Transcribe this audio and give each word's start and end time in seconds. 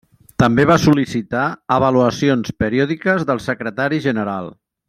També 0.43 0.63
va 0.69 0.77
sol·licitar 0.85 1.43
avaluacions 1.77 2.57
periòdiques 2.65 3.29
del 3.31 3.47
Secretari 3.51 4.05
General. 4.11 4.55